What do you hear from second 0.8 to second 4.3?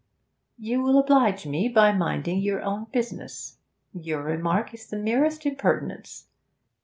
will oblige me by minding your own business. Your